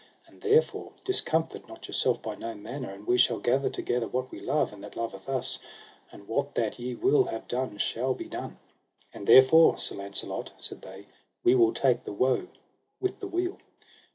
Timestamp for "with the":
12.99-13.27